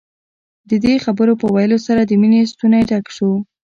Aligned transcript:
د 0.69 0.71
دې 0.83 0.93
خبرو 1.05 1.33
په 1.41 1.47
ويلو 1.55 1.77
سره 1.87 2.01
د 2.05 2.11
مينې 2.21 2.41
ستونی 2.51 2.81
ډک 2.89 3.05
شو. 3.15 3.31